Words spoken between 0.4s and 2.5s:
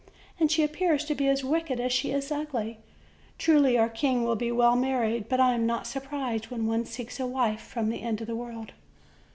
she appears to be as wicked as she is